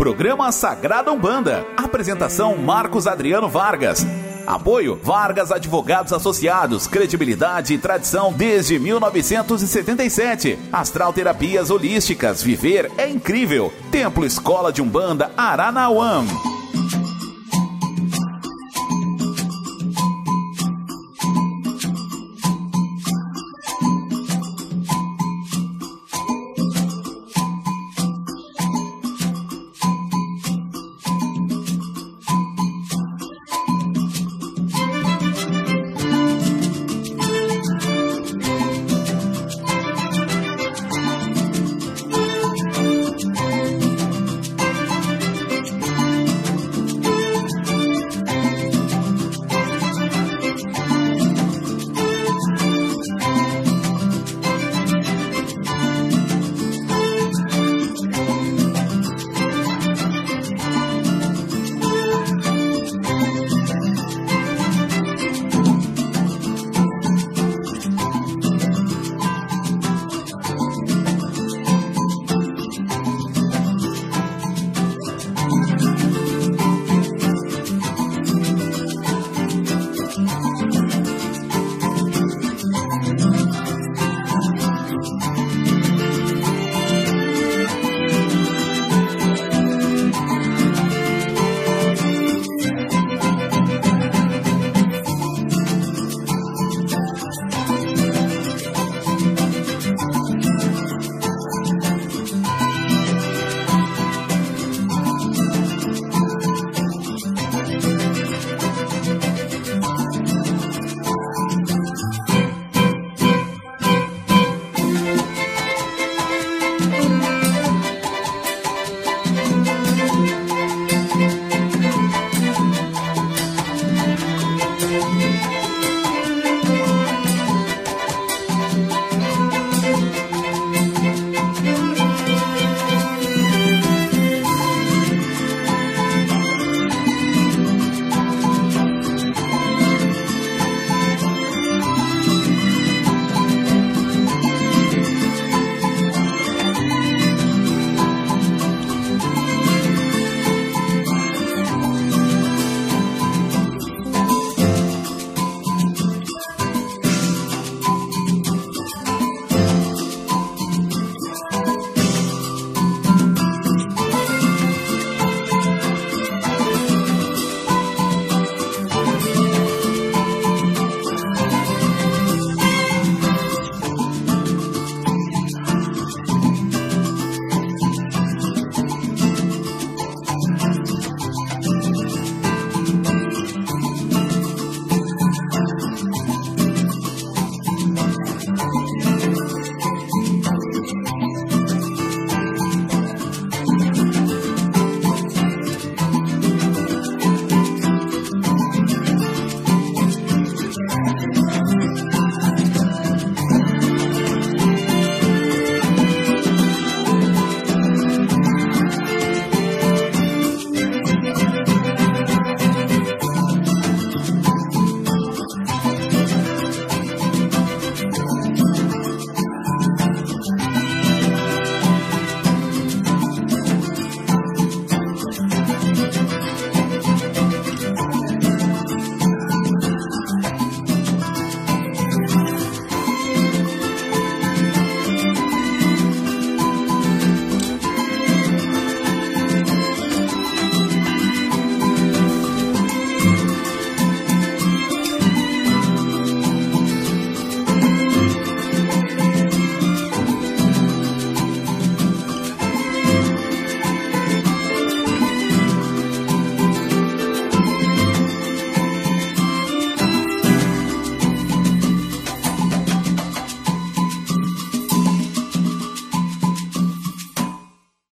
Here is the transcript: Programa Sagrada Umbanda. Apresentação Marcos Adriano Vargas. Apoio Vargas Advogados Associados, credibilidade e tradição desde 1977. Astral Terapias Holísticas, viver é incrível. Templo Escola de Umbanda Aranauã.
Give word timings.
Programa 0.00 0.50
Sagrada 0.50 1.12
Umbanda. 1.12 1.62
Apresentação 1.76 2.56
Marcos 2.56 3.06
Adriano 3.06 3.50
Vargas. 3.50 4.02
Apoio 4.46 4.98
Vargas 5.04 5.52
Advogados 5.52 6.14
Associados, 6.14 6.86
credibilidade 6.86 7.74
e 7.74 7.78
tradição 7.78 8.32
desde 8.32 8.78
1977. 8.78 10.58
Astral 10.72 11.12
Terapias 11.12 11.70
Holísticas, 11.70 12.42
viver 12.42 12.90
é 12.96 13.10
incrível. 13.10 13.70
Templo 13.92 14.24
Escola 14.24 14.72
de 14.72 14.80
Umbanda 14.80 15.30
Aranauã. 15.36 16.24